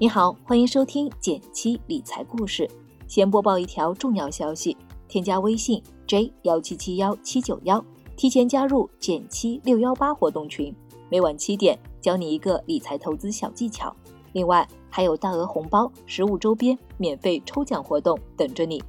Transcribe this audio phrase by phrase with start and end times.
[0.00, 2.66] 你好，欢迎收听减七理财故事。
[3.06, 4.74] 先播报一条重要消息：
[5.06, 7.84] 添加微信 j 幺七七幺七九幺，
[8.16, 10.74] 提前加入减七六幺八活动群，
[11.10, 13.94] 每晚七点教你一个理财投资小技巧。
[14.32, 18.82] 另外还有大额红包、实物周边、免费抽奖活动等着你。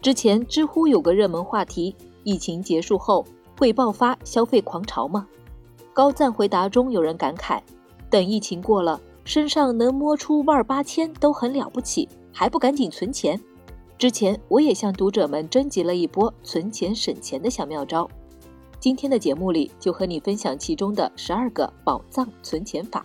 [0.00, 3.26] 之前知乎有个热门话题：疫情结束后
[3.58, 5.26] 会爆发消费狂潮吗？
[5.92, 7.60] 高赞回答中有人感慨：
[8.16, 8.98] 等疫情过了。
[9.26, 13.38] 身上能摸出万八千都很了不起，还不赶紧存钱？
[13.98, 18.08] 之前我也向读者们征集了一波存钱省钱的小妙招，
[18.80, 23.04] 今天的节目里就和你分享其中的十二个宝藏存钱法。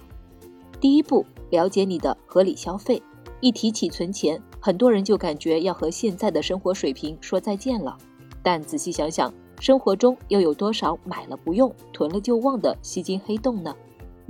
[0.79, 3.03] 第一步，了解你的合理消费。
[3.41, 7.97] 一提起存钱，很多人就感觉要和现在的生活水平说再见了。
[8.41, 13.75] 但仔细想想，生活中又有多少买了不用，囤了就忘的吸金黑洞呢？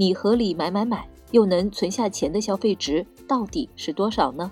[0.01, 1.07] 你合理买买买。
[1.29, 4.52] 又能存下钱的消费值到底是多少呢？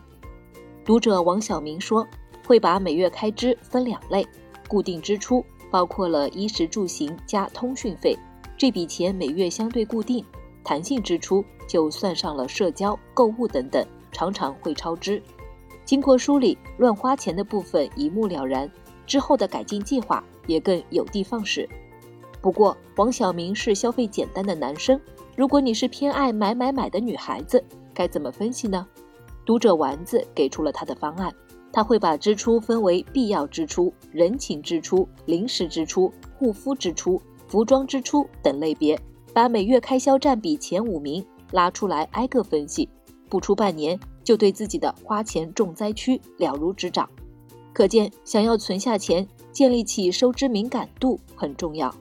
[0.86, 2.08] 读者王小明说，
[2.46, 4.26] 会把每月开支分两类，
[4.68, 8.16] 固定支出包括了衣食住行加通讯费，
[8.56, 10.24] 这笔钱每月相对固定；
[10.64, 15.22] 弹性支出就算上了社交、购物等等，常常会超支。
[15.84, 18.72] 经过梳理，乱花钱的部分一目了然，
[19.08, 21.68] 之后的改进计划也更有的放矢。
[22.42, 25.00] 不过，王小明是消费简单的男生。
[25.36, 28.88] 如果你是偏爱买买买的女孩子，该怎么分析呢？
[29.46, 31.34] 读者丸子给出了他的方案，
[31.72, 39.00] 他会把支出分为必要支出、人情支出、临时支出、护肤支出、服装支出等类别，
[39.34, 42.88] 把每月开销占比前五名拉出来挨个分析，
[43.28, 47.10] 不出半年就对自己的花钱重灾区了如指掌。
[47.74, 51.94] 可见，想要存下钱，建立起收支敏感度很重要。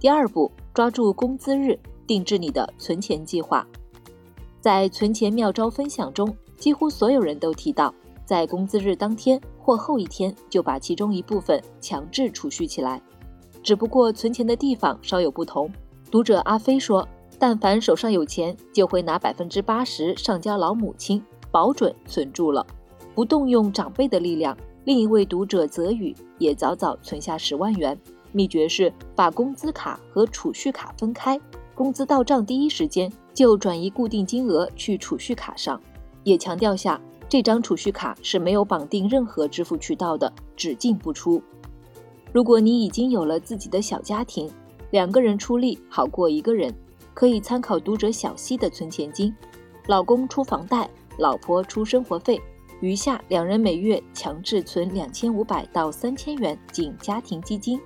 [0.00, 1.78] 第二步，抓住工资日。
[2.06, 3.66] 定制你的存钱计划，
[4.62, 12.98] 在存钱妙招分享中，几乎所有人都提到，在工资日当天或后一天就把其中一部分强制储蓄起来。
[13.62, 15.70] 只不过存钱的地方稍有不同。
[16.10, 17.06] 读者阿飞说，
[17.38, 22.66] 但凡手上有钱，就会拿百分之八十上交老母亲，保准存住了，
[23.14, 24.56] 不动用长辈的力量。
[24.84, 28.00] 另一位读者泽宇也早早存下十万元，
[28.32, 31.40] 秘诀是把工资卡和储蓄卡分开。
[31.74, 35.80] 工资到账第一时间就转移固定金额去储蓄卡上，
[36.24, 41.42] 也强调下这张储蓄卡是没有绑定任何支付渠道的，只进不出。
[42.32, 44.50] 如果你已经有了自己的小家庭，
[44.90, 46.74] 两个人出力好过一个人，
[47.14, 49.34] 可以参考读者小溪的存钱金，
[49.86, 52.40] 老公出房贷，老婆出生活费，
[52.80, 57.80] 余下两人每月强制存两千五百到三千元进家庭基金。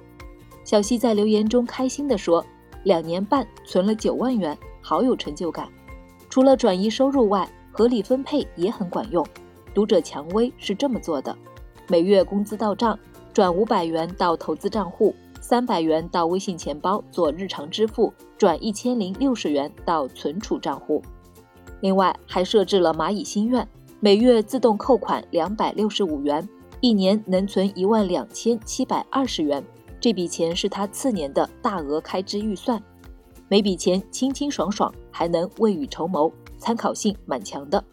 [0.65, 2.45] 小溪在留言中开心地说。
[2.85, 5.69] 两年半存了九万元，好有成就感。
[6.29, 9.25] 除了转移收入外，合理分配也很管用。
[9.73, 11.33] 读者蔷薇是这么做的：
[11.87, 12.99] 每月工资到账，
[13.33, 21.01] 转五百元到投资账户，三百元到微信钱包做日常支付，转一千零六十元到存储账户。
[21.83, 23.69] 另外还设置了蚂蚁心愿，
[24.01, 26.49] 每月自动扣款两百六十五元，
[26.81, 29.63] 一年能存一万两千七百二十元。
[30.03, 32.83] 这笔钱是他次年的大额开支预算，
[33.47, 37.85] 每笔钱清清爽爽，还能未雨绸缪，参考性蛮强的。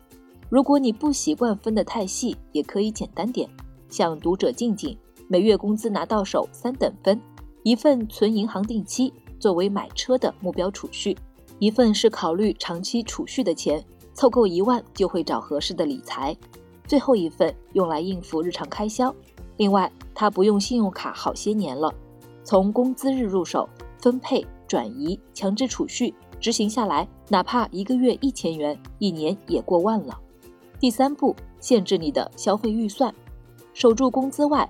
[0.49, 3.47] 如果你不习惯分得太细，也可以简单点。
[3.89, 7.21] 像读者静静，每月工资拿到手三等分，
[7.61, 11.15] 一份存银行定期，作为买车的目标储蓄；
[11.59, 16.33] 一份是考虑长期储蓄的钱，凑够一万就会找合适的理财；
[16.87, 19.15] 最后一份用来应付日常开销。
[19.59, 21.93] 另外，他不用信用卡好些年了，
[22.45, 30.17] 从工资日入手，分配、转移、强制储蓄执行下来，哪怕一个月一千元，一年也过万了。
[30.79, 33.13] 第三步，限制你的消费预算，
[33.73, 34.67] 守住工资外，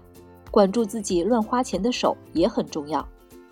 [0.50, 3.08] 管住自己乱花钱的手也很重要。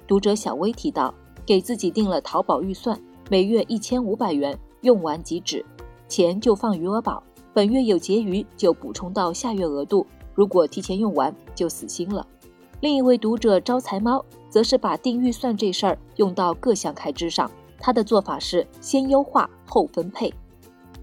[0.07, 1.13] 读者小薇提到，
[1.45, 2.99] 给自己定了淘宝预算，
[3.29, 5.63] 每月一千五百元，用完即止，
[6.07, 7.21] 钱就放余额宝，
[7.53, 10.03] 本月有结余就补充到下月额度。
[10.37, 12.23] 如果提前用完就死心了。
[12.79, 17.49] 另一位读者招财猫则是把定预算这事儿用到各项开支上。
[17.79, 20.31] 他的做法是先优化后分配。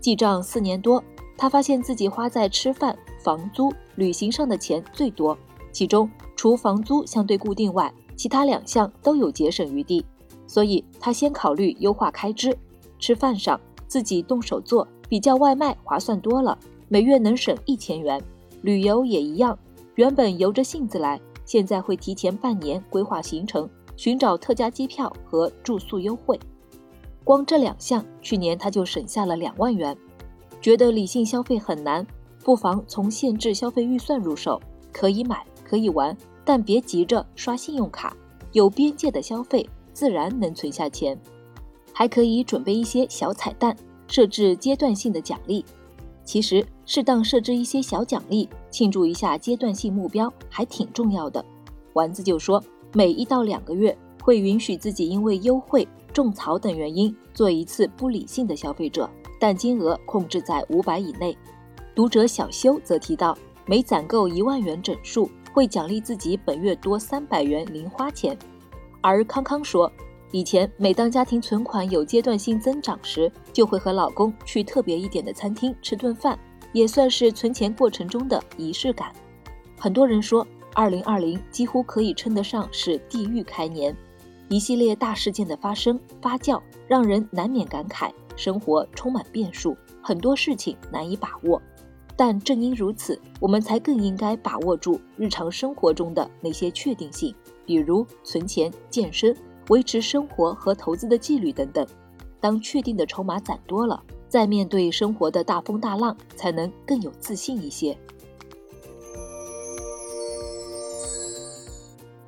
[0.01, 1.03] 记账四年多，
[1.37, 5.37] 他发现自己花在吃饭、房租、旅行上的钱最多，
[5.73, 10.05] 其中除房租相对固定外，其他两项都有节省余地。
[10.47, 12.57] 所以他先考虑优化开支。
[13.01, 16.57] 吃饭上自己动手做，比叫外卖划算多了，
[16.89, 18.23] 每月能省一千元。
[18.65, 19.59] 旅游也一样，
[19.97, 26.41] 原本由着性子来，现在会提前半年规划行程，寻找特价机票和住宿优惠。
[27.25, 29.95] 光这两项，去年他就省下了两万元。
[30.63, 32.07] 觉得理性消费很难，
[32.43, 34.59] 不妨从限制消费预算入手，
[34.91, 38.17] 可以买，可以玩，但别急着刷信用卡，
[38.53, 41.21] 有边界的消费自然能存下钱。
[41.93, 43.77] 还可以准备一些小彩蛋，
[44.09, 45.63] 设置阶段性的奖励。
[46.25, 51.45] 其实，适当设置一些小奖励，庆祝一下阶段性目标，还挺重要的。
[51.95, 59.09] 丸子就说，每一到两个月会允许自己因为优惠、种草等原因做一次不理性的消费者，
[59.41, 61.37] 但金额控制在五百以内。
[61.95, 63.37] 读者小修则提到，
[63.67, 68.37] 每攒够一万元整数，会奖励自己本月多三百元零花钱。
[69.01, 69.91] 而康康说。
[70.33, 76.37] 以前每当家庭存款有阶段性增长时，就会和老公去特别一点的餐厅吃顿饭，
[76.75, 79.11] 也算是存钱过程中的仪式感。
[79.79, 83.97] 很多人说，二零二零几乎可以称得上是地狱开年，
[84.51, 91.63] 一系列大事件的发生发酵，让人难免感慨生活充满变数，很多事情难以把握。
[92.17, 97.35] 但正因如此，我们才更应该把握住日常生活中的那些确定性，
[97.65, 99.35] 比如存钱、健身。
[99.71, 101.87] 维持生活和投资的纪律等等，
[102.39, 104.03] 当确定的筹码攒多了，
[104.35, 107.97] 再面对生活的大风大浪，才能更有自信一些。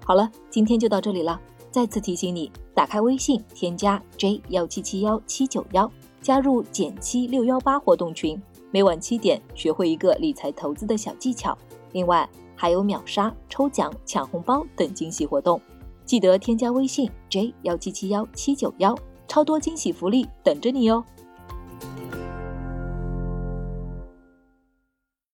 [0.05, 1.41] 好了，今天就到这里了。
[1.69, 5.91] 再次提醒你，打开微信，添加 j 幺七七幺七九幺，
[6.23, 11.58] 加入减七六幺八活动群，每晚七点学会一个理财投资的小技巧。
[11.91, 15.61] 另外，还有秒杀、抽奖、抢红包等惊喜活动。
[16.05, 21.03] 记得添加微信 j 幺七七幺七九幺，超多惊喜福利等着你哟！